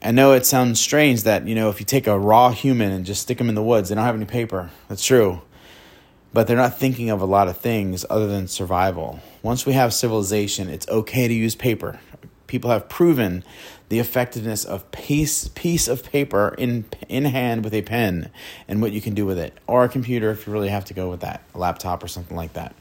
I 0.03 0.13
know 0.13 0.33
it 0.33 0.47
sounds 0.47 0.81
strange 0.81 1.25
that, 1.25 1.47
you 1.47 1.55
know, 1.55 1.69
if 1.69 1.79
you 1.79 1.85
take 1.85 2.07
a 2.07 2.19
raw 2.19 2.51
human 2.51 2.91
and 2.91 3.05
just 3.05 3.21
stick 3.21 3.37
them 3.37 3.51
in 3.51 3.55
the 3.55 3.63
woods, 3.63 3.91
they 3.91 3.95
don't 3.95 4.05
have 4.05 4.15
any 4.15 4.25
paper. 4.25 4.71
That's 4.89 5.05
true. 5.05 5.43
But 6.35 6.49
they're 6.49 6.57
not 6.57 6.79
thinking 6.79 7.09
of 7.11 7.23
a 7.23 7.27
lot 7.27 7.49
of 7.49 7.57
things 7.57 8.05
other 8.11 8.27
than 8.27 8.49
survival. 8.49 9.21
Once 9.43 9.65
we 9.65 9.73
have 9.73 9.95
civilization, 9.95 10.69
it's 10.69 10.89
okay 10.89 11.29
to 11.29 11.33
use 11.33 11.55
paper. 11.55 12.01
People 12.49 12.71
have 12.71 12.89
proven 12.89 13.45
the 13.89 14.01
effectiveness 14.01 14.65
of 14.65 14.91
piece 14.91 15.49
piece 15.49 15.87
of 15.87 16.03
paper 16.03 16.55
in 16.59 16.85
in 17.09 17.27
hand 17.27 17.63
with 17.63 17.73
a 17.73 17.83
pen 17.83 18.31
and 18.67 18.83
what 18.83 18.93
you 18.93 19.01
can 19.01 19.15
do 19.15 19.25
with 19.25 19.39
it 19.39 19.57
or 19.67 19.85
a 19.85 19.89
computer 19.89 20.31
if 20.31 20.47
you 20.47 20.53
really 20.53 20.69
have 20.69 20.85
to 20.85 20.95
go 20.95 21.09
with 21.09 21.21
that 21.21 21.43
a 21.55 21.59
laptop 21.59 22.03
or 22.03 22.09
something 22.09 22.37
like 22.37 22.55
that 22.55 22.75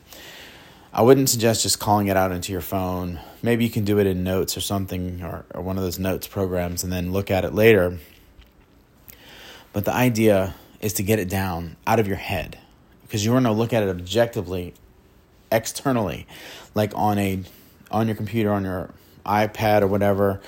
i 0.93 1.01
wouldn't 1.01 1.29
suggest 1.29 1.62
just 1.62 1.79
calling 1.79 2.07
it 2.07 2.17
out 2.17 2.31
into 2.31 2.51
your 2.51 2.62
phone 2.62 3.19
maybe 3.41 3.63
you 3.63 3.69
can 3.69 3.83
do 3.83 4.00
it 4.00 4.07
in 4.07 4.24
notes 4.24 4.55
or 4.55 4.62
something 4.62 5.22
or, 5.22 5.45
or 5.53 5.62
one 5.62 5.77
of 5.77 5.83
those 5.83 6.00
notes 6.00 6.25
programs 6.25 6.83
and 6.83 6.91
then 6.91 7.12
look 7.12 7.29
at 7.29 7.45
it 7.45 7.53
later 7.53 8.00
but 9.74 9.86
the 9.86 9.93
idea 9.93 10.55
is 10.79 10.93
to 10.93 11.03
get 11.03 11.19
it 11.19 11.29
down 11.29 11.75
out 11.86 12.00
of 12.00 12.07
your 12.07 12.17
head 12.17 12.57
because 13.13 13.24
you 13.24 13.32
want 13.32 13.46
to 13.46 13.51
look 13.51 13.74
at 13.74 13.84
it 13.84 13.89
objectively 13.89 14.74
externally 15.51 16.25
like 16.74 16.91
on 16.96 17.20
a 17.20 17.39
on 17.91 18.08
your 18.08 18.15
computer 18.15 18.51
on 18.51 18.63
your 18.63 18.89
ipad 19.24 19.84
or 19.84 19.88
whatever 19.88 20.41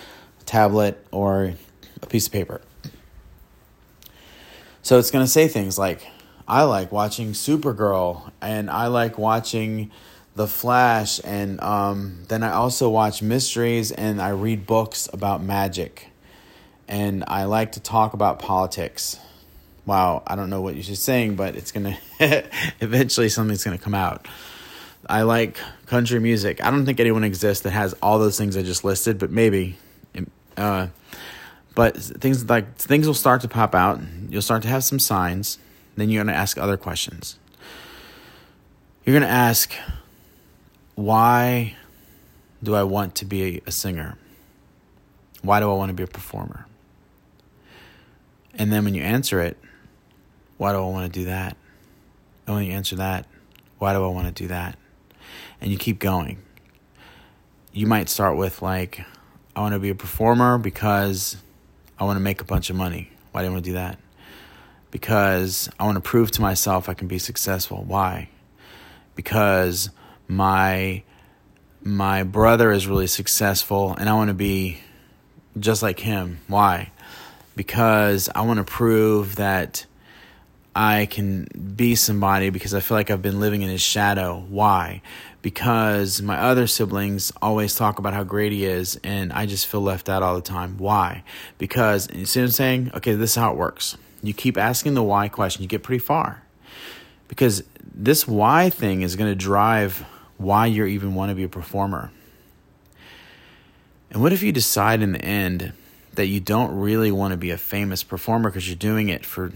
tablet, 0.45 1.05
or 1.11 1.53
a 2.01 2.05
piece 2.05 2.27
of 2.27 2.33
paper. 2.33 2.61
So 4.81 4.99
it's 4.99 5.11
going 5.11 5.25
to 5.25 5.31
say 5.31 5.47
things 5.47 5.77
like, 5.77 6.07
I 6.47 6.63
like 6.63 6.91
watching 6.91 7.31
Supergirl, 7.31 8.31
and 8.41 8.69
I 8.69 8.87
like 8.87 9.17
watching 9.17 9.91
The 10.35 10.47
Flash, 10.47 11.19
and 11.23 11.59
um, 11.61 12.23
then 12.27 12.43
I 12.43 12.51
also 12.51 12.89
watch 12.89 13.21
mysteries 13.21 13.91
and 13.91 14.21
I 14.21 14.29
read 14.29 14.67
books 14.67 15.09
about 15.11 15.41
magic. 15.41 16.09
And 16.87 17.23
I 17.27 17.45
like 17.45 17.71
to 17.73 17.79
talk 17.79 18.13
about 18.13 18.37
politics. 18.37 19.19
Wow, 19.85 20.23
I 20.25 20.35
don't 20.35 20.49
know 20.49 20.61
what 20.61 20.75
you're 20.75 20.83
just 20.83 21.03
saying, 21.03 21.35
but 21.35 21.55
it's 21.55 21.71
going 21.71 21.95
to 22.19 22.43
eventually 22.79 23.29
something's 23.29 23.63
going 23.63 23.77
to 23.77 23.83
come 23.83 23.95
out. 23.95 24.27
I 25.07 25.21
like 25.21 25.59
country 25.85 26.19
music. 26.19 26.63
I 26.63 26.71
don't 26.71 26.85
think 26.85 26.99
anyone 26.99 27.23
exists 27.23 27.63
that 27.63 27.71
has 27.71 27.93
all 28.01 28.17
those 28.17 28.37
things 28.37 28.57
I 28.57 28.63
just 28.63 28.83
listed, 28.83 29.19
but 29.19 29.29
maybe 29.29 29.77
uh, 30.57 30.87
but 31.73 31.97
things 31.97 32.47
like 32.49 32.75
things 32.77 33.07
will 33.07 33.13
start 33.13 33.41
to 33.41 33.47
pop 33.47 33.75
out. 33.75 33.99
You'll 34.29 34.41
start 34.41 34.61
to 34.63 34.69
have 34.69 34.83
some 34.83 34.99
signs. 34.99 35.59
Then 35.97 36.09
you're 36.09 36.23
going 36.23 36.33
to 36.33 36.39
ask 36.39 36.57
other 36.57 36.77
questions. 36.77 37.37
You're 39.05 39.13
going 39.13 39.27
to 39.27 39.33
ask, 39.33 39.73
why 40.95 41.75
do 42.63 42.75
I 42.75 42.83
want 42.83 43.15
to 43.15 43.25
be 43.25 43.61
a 43.65 43.71
singer? 43.71 44.17
Why 45.41 45.59
do 45.59 45.69
I 45.69 45.75
want 45.75 45.89
to 45.89 45.93
be 45.93 46.03
a 46.03 46.07
performer? 46.07 46.65
And 48.55 48.71
then 48.73 48.83
when 48.83 48.95
you 48.95 49.03
answer 49.03 49.41
it, 49.41 49.57
why 50.57 50.71
do 50.71 50.77
I 50.77 50.81
want 50.81 51.11
to 51.11 51.19
do 51.19 51.25
that? 51.25 51.57
And 52.45 52.55
when 52.55 52.65
you 52.65 52.73
answer 52.73 52.97
that, 52.97 53.25
why 53.79 53.93
do 53.93 54.03
I 54.03 54.07
want 54.07 54.27
to 54.27 54.43
do 54.43 54.47
that? 54.49 54.77
And 55.61 55.71
you 55.71 55.77
keep 55.77 55.99
going. 55.99 56.37
You 57.73 57.87
might 57.87 58.09
start 58.09 58.37
with, 58.37 58.61
like, 58.61 59.03
I 59.55 59.61
want 59.61 59.73
to 59.73 59.79
be 59.79 59.89
a 59.89 59.95
performer 59.95 60.57
because 60.57 61.37
I 61.97 62.03
want 62.03 62.17
to 62.17 62.21
make 62.21 62.41
a 62.41 62.45
bunch 62.45 62.69
of 62.69 62.75
money. 62.75 63.11
Why 63.31 63.41
do 63.41 63.47
I 63.47 63.51
want 63.51 63.63
to 63.63 63.69
do 63.69 63.75
that? 63.75 63.99
Because 64.91 65.69
I 65.79 65.85
want 65.85 65.95
to 65.95 66.01
prove 66.01 66.31
to 66.31 66.41
myself 66.41 66.87
I 66.87 66.93
can 66.93 67.07
be 67.07 67.19
successful. 67.19 67.83
Why? 67.85 68.29
Because 69.15 69.89
my 70.27 71.03
my 71.81 72.23
brother 72.23 72.71
is 72.71 72.87
really 72.87 73.07
successful 73.07 73.95
and 73.95 74.09
I 74.09 74.13
want 74.13 74.29
to 74.29 74.33
be 74.33 74.79
just 75.59 75.83
like 75.83 75.99
him. 75.99 76.39
Why? 76.47 76.91
Because 77.55 78.27
I 78.33 78.41
want 78.41 78.57
to 78.57 78.63
prove 78.63 79.35
that 79.35 79.85
I 80.75 81.05
can 81.05 81.47
be 81.75 81.95
somebody 81.95 82.49
because 82.49 82.73
I 82.73 82.81
feel 82.81 82.97
like 82.97 83.09
I've 83.09 83.21
been 83.21 83.39
living 83.39 83.61
in 83.61 83.69
his 83.69 83.81
shadow. 83.81 84.45
Why? 84.49 85.01
Because 85.41 86.21
my 86.21 86.37
other 86.37 86.67
siblings 86.67 87.31
always 87.41 87.75
talk 87.75 87.97
about 87.97 88.13
how 88.13 88.23
great 88.23 88.51
he 88.51 88.65
is, 88.65 88.99
and 89.03 89.31
I 89.31 89.45
just 89.45 89.67
feel 89.67 89.81
left 89.81 90.09
out 90.09 90.21
all 90.21 90.35
the 90.35 90.41
time. 90.41 90.77
Why? 90.77 91.23
Because, 91.57 92.09
you 92.13 92.25
see 92.25 92.41
what 92.41 92.47
I'm 92.47 92.51
saying? 92.51 92.91
Okay, 92.95 93.13
this 93.13 93.31
is 93.31 93.35
how 93.37 93.51
it 93.53 93.57
works. 93.57 93.95
You 94.21 94.33
keep 94.33 94.57
asking 94.57 94.95
the 94.95 95.03
why 95.03 95.29
question, 95.29 95.61
you 95.61 95.69
get 95.69 95.83
pretty 95.83 96.03
far. 96.03 96.43
Because 97.29 97.63
this 97.81 98.27
why 98.27 98.69
thing 98.69 99.01
is 99.01 99.15
going 99.15 99.31
to 99.31 99.35
drive 99.35 100.05
why 100.37 100.65
you 100.65 100.85
even 100.85 101.15
want 101.15 101.29
to 101.29 101.35
be 101.35 101.43
a 101.43 101.49
performer. 101.49 102.11
And 104.11 104.21
what 104.21 104.33
if 104.33 104.43
you 104.43 104.51
decide 104.51 105.01
in 105.01 105.13
the 105.13 105.23
end 105.23 105.73
that 106.15 106.27
you 106.27 106.39
don't 106.39 106.77
really 106.77 107.11
want 107.11 107.31
to 107.31 107.37
be 107.37 107.51
a 107.51 107.57
famous 107.57 108.03
performer 108.03 108.49
because 108.49 108.67
you're 108.67 108.75
doing 108.75 109.09
it 109.09 109.25
for 109.25 109.53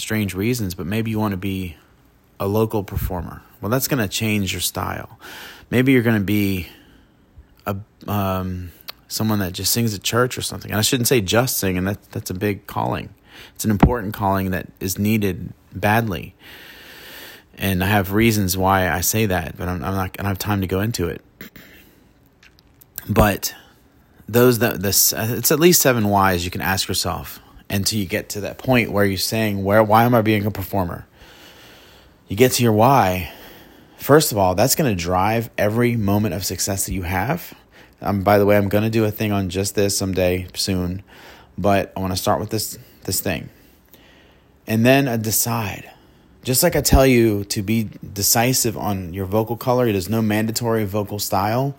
strange 0.00 0.34
reasons, 0.34 0.74
but 0.74 0.86
maybe 0.86 1.10
you 1.10 1.18
want 1.18 1.32
to 1.32 1.38
be 1.38 1.76
a 2.38 2.46
local 2.46 2.82
performer. 2.82 3.42
Well, 3.60 3.70
that's 3.70 3.88
going 3.88 4.02
to 4.02 4.08
change 4.08 4.52
your 4.52 4.60
style. 4.60 5.18
Maybe 5.70 5.92
you're 5.92 6.02
going 6.02 6.18
to 6.18 6.24
be 6.24 6.68
a 7.66 7.76
um, 8.08 8.72
someone 9.08 9.40
that 9.40 9.52
just 9.52 9.72
sings 9.72 9.94
at 9.94 10.02
church 10.02 10.38
or 10.38 10.42
something. 10.42 10.70
And 10.70 10.78
I 10.78 10.82
shouldn't 10.82 11.08
say 11.08 11.20
just 11.20 11.58
sing, 11.58 11.76
and 11.76 11.86
that 11.86 12.10
that's 12.10 12.30
a 12.30 12.34
big 12.34 12.66
calling. 12.66 13.14
It's 13.54 13.64
an 13.64 13.70
important 13.70 14.14
calling 14.14 14.50
that 14.50 14.68
is 14.80 14.98
needed 14.98 15.52
badly. 15.72 16.34
And 17.58 17.84
I 17.84 17.88
have 17.88 18.12
reasons 18.12 18.56
why 18.56 18.88
I 18.88 19.02
say 19.02 19.26
that, 19.26 19.56
but 19.56 19.68
I'm, 19.68 19.84
I'm 19.84 19.94
not. 19.94 20.16
I 20.18 20.22
don't 20.22 20.26
have 20.26 20.38
time 20.38 20.62
to 20.62 20.66
go 20.66 20.80
into 20.80 21.08
it. 21.08 21.22
But 23.08 23.54
those 24.28 24.60
that 24.60 24.80
this 24.80 25.12
it's 25.12 25.50
at 25.50 25.60
least 25.60 25.82
seven 25.82 26.08
whys 26.08 26.44
you 26.44 26.50
can 26.50 26.60
ask 26.60 26.88
yourself 26.88 27.40
until 27.70 27.98
you 27.98 28.06
get 28.06 28.28
to 28.30 28.40
that 28.42 28.58
point 28.58 28.92
where 28.92 29.04
you're 29.04 29.16
saying, 29.16 29.64
"Where? 29.64 29.82
Why 29.82 30.04
am 30.04 30.14
I 30.14 30.20
being 30.20 30.44
a 30.44 30.50
performer?" 30.50 31.06
You 32.28 32.36
get 32.36 32.52
to 32.52 32.62
your 32.62 32.72
why. 32.72 33.32
First 33.96 34.32
of 34.32 34.38
all, 34.38 34.54
that's 34.54 34.74
going 34.74 34.94
to 34.94 35.02
drive 35.02 35.50
every 35.58 35.96
moment 35.96 36.34
of 36.34 36.44
success 36.44 36.86
that 36.86 36.92
you 36.92 37.02
have. 37.02 37.54
Um, 38.00 38.22
by 38.22 38.38
the 38.38 38.46
way, 38.46 38.56
I'm 38.56 38.68
going 38.68 38.84
to 38.84 38.90
do 38.90 39.04
a 39.04 39.10
thing 39.10 39.32
on 39.32 39.50
just 39.50 39.74
this 39.74 39.96
someday 39.96 40.46
soon, 40.54 41.02
but 41.58 41.92
I 41.96 42.00
want 42.00 42.12
to 42.12 42.16
start 42.16 42.40
with 42.40 42.50
this 42.50 42.78
this 43.04 43.20
thing, 43.20 43.48
and 44.66 44.84
then 44.84 45.08
uh, 45.08 45.16
decide. 45.16 45.90
Just 46.42 46.62
like 46.62 46.74
I 46.74 46.80
tell 46.80 47.06
you 47.06 47.44
to 47.44 47.62
be 47.62 47.90
decisive 48.14 48.76
on 48.76 49.12
your 49.12 49.26
vocal 49.26 49.56
color, 49.56 49.92
there's 49.92 50.08
no 50.08 50.22
mandatory 50.22 50.84
vocal 50.84 51.18
style. 51.18 51.76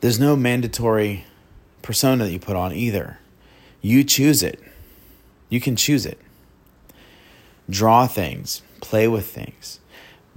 There's 0.00 0.20
no 0.20 0.36
mandatory 0.36 1.24
persona 1.82 2.24
that 2.24 2.30
you 2.30 2.38
put 2.38 2.54
on 2.54 2.72
either. 2.72 3.18
You 3.80 4.04
choose 4.04 4.42
it. 4.44 4.62
You 5.54 5.60
can 5.60 5.76
choose 5.76 6.04
it. 6.04 6.18
Draw 7.70 8.08
things, 8.08 8.60
play 8.80 9.06
with 9.06 9.26
things, 9.26 9.78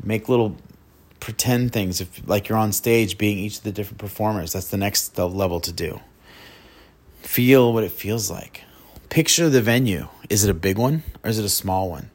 make 0.03 0.29
little 0.29 0.57
pretend 1.19 1.73
things 1.73 1.99
if 1.99 2.21
like 2.29 2.47
you're 2.47 2.57
on 2.59 2.71
stage 2.71 3.17
being 3.17 3.39
each 3.39 3.57
of 3.57 3.63
the 3.63 3.71
different 3.71 3.97
performers. 3.97 4.53
That's 4.53 4.67
the 4.67 4.77
next 4.77 5.17
level 5.17 5.59
to 5.61 5.71
do. 5.71 6.01
Feel 7.23 7.73
what 7.73 7.83
it 7.83 7.91
feels 7.91 8.29
like. 8.29 8.61
Picture 9.09 9.49
the 9.49 9.59
venue. 9.59 10.07
Is 10.29 10.43
it 10.43 10.51
a 10.51 10.53
big 10.53 10.77
one 10.77 11.01
or 11.23 11.31
is 11.31 11.39
it 11.39 11.45
a 11.45 11.49
small 11.49 11.89
one? 11.89 12.11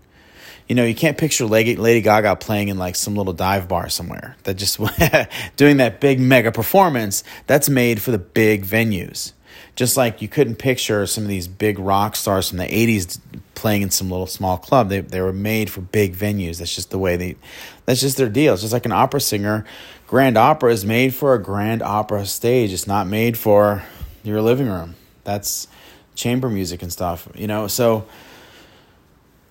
You 0.69 0.77
know, 0.77 0.85
you 0.85 0.95
can't 0.95 1.19
picture 1.19 1.45
Lady 1.45 2.01
Gaga 2.03 2.37
playing 2.37 2.69
in 2.69 2.79
like 2.79 2.95
some 2.95 3.17
little 3.17 3.33
dive 3.33 3.67
bar 3.67 3.89
somewhere. 3.89 4.37
That 4.45 4.55
just 4.55 4.79
doing 5.57 5.79
that 5.79 6.01
big 6.01 6.21
mega 6.21 6.53
performance. 6.53 7.25
That's 7.49 7.69
made 7.69 8.01
for 8.01 8.13
the 8.13 8.19
big 8.19 8.65
venues. 8.65 9.33
Just 9.75 9.97
like 9.97 10.21
you 10.21 10.29
couldn't 10.29 10.57
picture 10.57 11.07
some 11.07 11.25
of 11.25 11.29
these 11.29 11.49
big 11.49 11.79
rock 11.79 12.15
stars 12.15 12.51
from 12.51 12.59
the 12.59 12.67
80s 12.67 13.19
playing 13.55 13.83
in 13.83 13.91
some 13.91 14.11
little 14.11 14.27
small 14.27 14.59
club. 14.59 14.89
They, 14.89 15.01
they 15.01 15.21
were 15.21 15.33
made 15.33 15.71
for 15.71 15.81
big 15.81 16.15
venues. 16.15 16.59
That's 16.59 16.75
just 16.75 16.91
the 16.91 16.99
way 16.99 17.17
they, 17.17 17.37
that's 17.87 18.01
just 18.01 18.17
their 18.17 18.29
deal. 18.29 18.53
It's 18.53 18.63
just 18.63 18.73
like 18.73 18.85
an 18.85 18.93
opera 18.93 19.21
singer. 19.21 19.65
Grand 20.07 20.37
opera 20.37 20.73
is 20.73 20.85
made 20.85 21.15
for 21.15 21.35
a 21.35 21.43
grand 21.43 21.83
opera 21.83 22.27
stage. 22.27 22.73
It's 22.73 22.87
not 22.87 23.07
made 23.07 23.39
for 23.39 23.83
your 24.23 24.43
living 24.43 24.69
room. 24.69 24.95
That's 25.25 25.69
chamber 26.15 26.51
music 26.51 26.83
and 26.83 26.93
stuff, 26.93 27.29
you 27.35 27.47
know? 27.47 27.67
So 27.67 28.07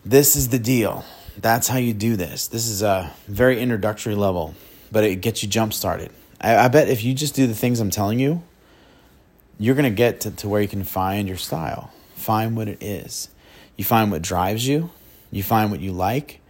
this 0.06 0.36
is 0.36 0.50
the 0.50 0.60
deal. 0.60 1.06
That's 1.38 1.68
how 1.68 1.78
you 1.78 1.94
do 1.94 2.16
this. 2.16 2.48
This 2.48 2.68
is 2.68 2.82
a 2.82 3.12
very 3.28 3.60
introductory 3.60 4.16
level, 4.16 4.54
but 4.92 5.04
it 5.04 5.22
gets 5.22 5.42
you 5.42 5.50
jump 5.50 5.74
started. 5.74 6.12
I, 6.40 6.58
I 6.58 6.68
bet 6.68 6.90
if 6.90 7.04
you 7.04 7.14
just 7.14 7.34
do 7.36 7.48
the 7.48 7.56
things 7.56 7.80
I'm 7.80 7.90
telling 7.90 8.20
you, 8.20 8.44
you're 9.62 9.76
going 9.76 9.84
to 9.84 9.96
get 9.96 10.22
to 10.22 10.50
where 10.50 10.60
you 10.60 10.68
can 10.68 10.84
find 10.84 11.28
your 11.28 11.38
style. 11.38 11.94
find 12.16 12.58
what 12.58 12.68
it 12.68 12.82
is. 12.82 13.30
You 13.78 13.84
find 13.84 14.12
what 14.12 14.24
drives 14.24 14.68
you, 14.68 14.90
you 15.32 15.44
find 15.44 15.70
what 15.70 15.80
you 15.80 15.92
like, 15.92 16.42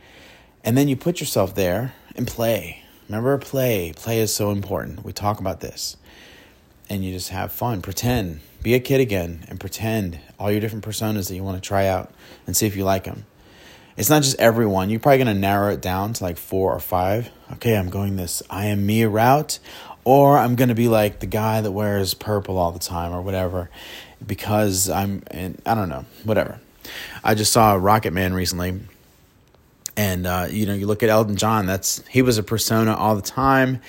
and 0.63 0.77
then 0.77 0.87
you 0.87 0.95
put 0.95 1.19
yourself 1.19 1.53
there 1.53 1.93
and 2.15 2.25
play. 2.25 2.83
Remember, 3.09 3.37
play. 3.37 3.91
Play 3.93 4.19
is 4.19 4.33
so 4.33 4.51
important. 4.51 5.03
We 5.03 5.11
talk 5.11 5.41
about 5.41 5.59
this. 5.59 5.97
And 6.89 7.03
you 7.03 7.11
just 7.11 7.29
have 7.29 7.51
fun. 7.51 7.81
Pretend. 7.81 8.39
Be 8.63 8.75
a 8.75 8.79
kid 8.79 9.01
again 9.01 9.43
and 9.49 9.59
pretend 9.59 10.19
all 10.39 10.49
your 10.49 10.61
different 10.61 10.85
personas 10.85 11.27
that 11.27 11.35
you 11.35 11.43
want 11.43 11.61
to 11.61 11.67
try 11.67 11.87
out 11.87 12.13
and 12.47 12.55
see 12.55 12.67
if 12.67 12.77
you 12.77 12.85
like 12.85 13.03
them. 13.03 13.25
It's 13.97 14.09
not 14.09 14.23
just 14.23 14.39
everyone. 14.39 14.89
You're 14.89 15.01
probably 15.01 15.17
going 15.17 15.35
to 15.35 15.39
narrow 15.39 15.73
it 15.73 15.81
down 15.81 16.13
to 16.13 16.23
like 16.23 16.37
four 16.37 16.73
or 16.73 16.79
five. 16.79 17.29
Okay, 17.53 17.75
I'm 17.75 17.89
going 17.89 18.15
this 18.15 18.41
I 18.49 18.67
am 18.67 18.85
me 18.85 19.03
route, 19.03 19.59
or 20.03 20.37
I'm 20.37 20.55
going 20.55 20.69
to 20.69 20.75
be 20.75 20.87
like 20.87 21.19
the 21.19 21.27
guy 21.27 21.61
that 21.61 21.71
wears 21.71 22.13
purple 22.13 22.57
all 22.57 22.71
the 22.71 22.79
time 22.79 23.13
or 23.13 23.21
whatever 23.21 23.69
because 24.25 24.89
I'm, 24.89 25.23
and 25.27 25.61
I 25.65 25.75
don't 25.75 25.89
know, 25.89 26.05
whatever. 26.23 26.59
I 27.23 27.35
just 27.35 27.51
saw 27.51 27.75
Rocketman 27.75 28.33
recently. 28.33 28.79
And 29.97 30.25
uh, 30.25 30.47
you 30.49 30.65
know, 30.65 30.73
you 30.73 30.87
look 30.87 31.03
at 31.03 31.09
Elton 31.09 31.35
John. 31.35 31.65
That's 31.65 32.05
he 32.07 32.21
was 32.21 32.37
a 32.37 32.43
persona 32.43 32.95
all 32.95 33.15
the 33.15 33.21
time. 33.21 33.81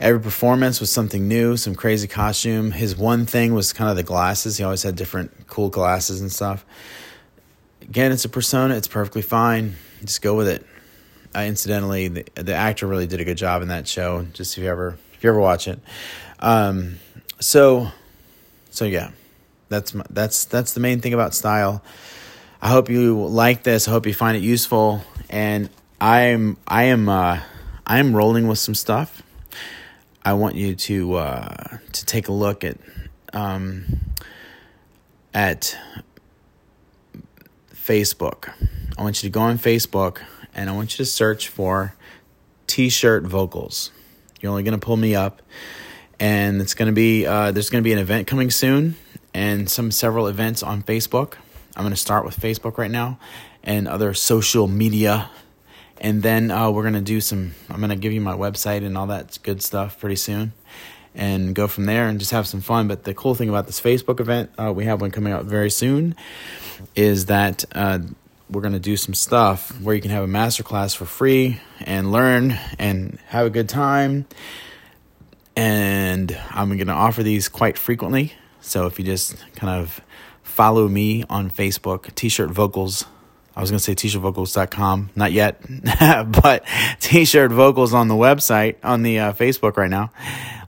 Every 0.00 0.20
performance 0.20 0.80
was 0.80 0.90
something 0.90 1.26
new, 1.26 1.56
some 1.56 1.74
crazy 1.74 2.06
costume. 2.06 2.70
His 2.70 2.96
one 2.96 3.26
thing 3.26 3.54
was 3.54 3.72
kind 3.72 3.90
of 3.90 3.96
the 3.96 4.02
glasses. 4.02 4.56
He 4.56 4.64
always 4.64 4.82
had 4.82 4.94
different 4.94 5.46
cool 5.46 5.70
glasses 5.70 6.20
and 6.20 6.30
stuff. 6.30 6.64
Again, 7.82 8.12
it's 8.12 8.24
a 8.24 8.28
persona. 8.28 8.76
It's 8.76 8.88
perfectly 8.88 9.22
fine. 9.22 9.76
Just 10.00 10.22
go 10.22 10.34
with 10.34 10.48
it. 10.48 10.66
Uh, 11.34 11.40
incidentally, 11.40 12.08
the, 12.08 12.24
the 12.34 12.54
actor 12.54 12.86
really 12.86 13.06
did 13.06 13.20
a 13.20 13.24
good 13.24 13.38
job 13.38 13.62
in 13.62 13.68
that 13.68 13.88
show. 13.88 14.26
Just 14.32 14.56
if 14.56 14.62
you 14.62 14.70
ever 14.70 14.98
if 15.18 15.24
you 15.24 15.30
ever 15.30 15.40
watch 15.40 15.66
it. 15.66 15.80
Um, 16.38 17.00
so, 17.40 17.88
so 18.70 18.84
yeah, 18.84 19.10
that's 19.68 19.92
my, 19.92 20.04
that's 20.10 20.44
that's 20.44 20.74
the 20.74 20.80
main 20.80 21.00
thing 21.00 21.12
about 21.12 21.34
style. 21.34 21.82
I 22.62 22.68
hope 22.68 22.88
you 22.88 23.26
like 23.26 23.64
this. 23.64 23.88
I 23.88 23.90
hope 23.90 24.06
you 24.06 24.14
find 24.14 24.36
it 24.36 24.42
useful. 24.42 25.02
And 25.28 25.70
I'm 26.00 26.56
I 26.68 26.84
am 26.84 27.08
uh, 27.08 27.40
I 27.84 27.98
am 27.98 28.14
rolling 28.14 28.46
with 28.46 28.60
some 28.60 28.76
stuff. 28.76 29.22
I 30.24 30.34
want 30.34 30.54
you 30.54 30.76
to 30.76 31.14
uh, 31.14 31.78
to 31.92 32.06
take 32.06 32.28
a 32.28 32.32
look 32.32 32.62
at 32.62 32.76
um, 33.32 33.84
at 35.34 35.76
Facebook. 37.74 38.52
I 38.96 39.02
want 39.02 39.20
you 39.22 39.28
to 39.28 39.32
go 39.32 39.40
on 39.40 39.58
Facebook 39.58 40.20
and 40.54 40.70
I 40.70 40.72
want 40.74 40.92
you 40.92 41.04
to 41.04 41.10
search 41.10 41.48
for 41.48 41.94
T-shirt 42.66 43.24
vocals. 43.24 43.90
You're 44.40 44.50
only 44.50 44.62
going 44.62 44.78
to 44.78 44.84
pull 44.84 44.96
me 44.96 45.14
up, 45.14 45.42
and 46.20 46.60
it's 46.60 46.74
going 46.74 46.86
to 46.86 46.92
be 46.92 47.26
uh, 47.26 47.50
there's 47.50 47.70
going 47.70 47.82
to 47.82 47.88
be 47.88 47.92
an 47.92 47.98
event 47.98 48.26
coming 48.26 48.50
soon, 48.50 48.96
and 49.34 49.68
some 49.68 49.90
several 49.90 50.28
events 50.28 50.62
on 50.62 50.82
Facebook. 50.82 51.34
I'm 51.76 51.82
going 51.82 51.90
to 51.90 51.96
start 51.96 52.24
with 52.24 52.38
Facebook 52.38 52.78
right 52.78 52.90
now, 52.90 53.18
and 53.62 53.88
other 53.88 54.14
social 54.14 54.68
media, 54.68 55.30
and 56.00 56.22
then 56.22 56.50
uh, 56.50 56.70
we're 56.70 56.82
going 56.82 56.94
to 56.94 57.00
do 57.00 57.20
some. 57.20 57.54
I'm 57.68 57.78
going 57.78 57.90
to 57.90 57.96
give 57.96 58.12
you 58.12 58.20
my 58.20 58.34
website 58.34 58.84
and 58.84 58.96
all 58.96 59.08
that 59.08 59.38
good 59.42 59.62
stuff 59.62 59.98
pretty 59.98 60.16
soon, 60.16 60.52
and 61.14 61.54
go 61.54 61.66
from 61.66 61.86
there 61.86 62.08
and 62.08 62.18
just 62.18 62.30
have 62.30 62.46
some 62.46 62.60
fun. 62.60 62.86
But 62.88 63.04
the 63.04 63.14
cool 63.14 63.34
thing 63.34 63.48
about 63.48 63.66
this 63.66 63.80
Facebook 63.80 64.20
event, 64.20 64.50
uh, 64.56 64.72
we 64.72 64.84
have 64.84 65.00
one 65.00 65.10
coming 65.10 65.32
out 65.32 65.46
very 65.46 65.70
soon, 65.70 66.14
is 66.94 67.26
that 67.26 67.64
uh, 67.74 67.98
we're 68.50 68.62
going 68.62 68.72
to 68.72 68.80
do 68.80 68.96
some 68.96 69.14
stuff 69.14 69.78
where 69.80 69.94
you 69.94 70.00
can 70.00 70.10
have 70.10 70.24
a 70.24 70.28
masterclass 70.28 70.96
for 70.96 71.04
free 71.04 71.60
and 71.80 72.10
learn 72.10 72.58
and 72.78 73.18
have 73.26 73.46
a 73.46 73.50
good 73.50 73.68
time. 73.68 74.26
And 75.56 76.38
I'm 76.50 76.68
going 76.68 76.86
to 76.86 76.92
offer 76.92 77.22
these 77.22 77.48
quite 77.48 77.76
frequently. 77.76 78.32
So 78.60 78.86
if 78.86 78.98
you 78.98 79.04
just 79.04 79.36
kind 79.56 79.82
of 79.82 80.00
follow 80.42 80.88
me 80.88 81.24
on 81.28 81.50
Facebook, 81.50 82.14
T 82.14 82.28
shirt 82.28 82.50
vocals. 82.50 83.04
I 83.56 83.60
was 83.60 83.70
going 83.70 83.78
to 83.78 83.84
say 83.84 83.96
t-shirtvocals.com, 83.96 85.10
not 85.16 85.32
yet, 85.32 85.60
but 86.42 86.64
t-shirt 87.00 87.50
vocals 87.50 87.92
on 87.92 88.06
the 88.06 88.14
website, 88.14 88.76
on 88.84 89.02
the 89.02 89.18
uh, 89.18 89.32
Facebook 89.32 89.76
right 89.76 89.90
now. 89.90 90.12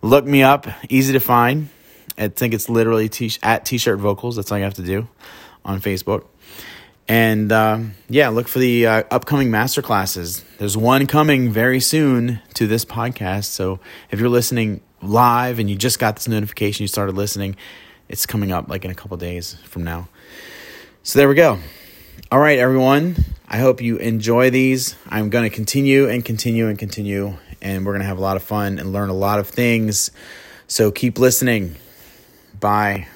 Look 0.02 0.24
me 0.24 0.42
up, 0.42 0.66
easy 0.88 1.12
to 1.12 1.20
find. 1.20 1.68
I 2.18 2.26
think 2.26 2.52
it's 2.52 2.68
literally 2.68 3.08
t- 3.08 3.30
at 3.44 3.64
t-shirt 3.64 4.00
vocals. 4.00 4.34
That's 4.34 4.50
all 4.50 4.58
you 4.58 4.64
have 4.64 4.74
to 4.74 4.82
do 4.82 5.06
on 5.64 5.80
Facebook. 5.80 6.24
And 7.10 7.50
uh, 7.50 7.80
yeah, 8.08 8.28
look 8.28 8.46
for 8.46 8.60
the 8.60 8.86
uh, 8.86 9.02
upcoming 9.10 9.50
master 9.50 9.82
classes. 9.82 10.44
There's 10.58 10.76
one 10.76 11.08
coming 11.08 11.50
very 11.50 11.80
soon 11.80 12.38
to 12.54 12.68
this 12.68 12.84
podcast. 12.84 13.46
So 13.46 13.80
if 14.12 14.20
you're 14.20 14.28
listening 14.28 14.80
live 15.02 15.58
and 15.58 15.68
you 15.68 15.74
just 15.74 15.98
got 15.98 16.14
this 16.14 16.28
notification, 16.28 16.84
you 16.84 16.86
started 16.86 17.16
listening, 17.16 17.56
it's 18.08 18.26
coming 18.26 18.52
up 18.52 18.68
like 18.68 18.84
in 18.84 18.92
a 18.92 18.94
couple 18.94 19.16
days 19.16 19.54
from 19.64 19.82
now. 19.82 20.08
So 21.02 21.18
there 21.18 21.28
we 21.28 21.34
go. 21.34 21.58
All 22.30 22.38
right, 22.38 22.60
everyone. 22.60 23.16
I 23.48 23.58
hope 23.58 23.80
you 23.80 23.96
enjoy 23.96 24.50
these. 24.50 24.94
I'm 25.08 25.30
going 25.30 25.50
to 25.50 25.52
continue 25.52 26.08
and 26.08 26.24
continue 26.24 26.68
and 26.68 26.78
continue, 26.78 27.38
and 27.60 27.84
we're 27.84 27.90
going 27.90 28.02
to 28.02 28.06
have 28.06 28.18
a 28.18 28.22
lot 28.22 28.36
of 28.36 28.44
fun 28.44 28.78
and 28.78 28.92
learn 28.92 29.08
a 29.08 29.14
lot 29.14 29.40
of 29.40 29.48
things. 29.48 30.12
So 30.68 30.92
keep 30.92 31.18
listening. 31.18 31.74
Bye. 32.60 33.08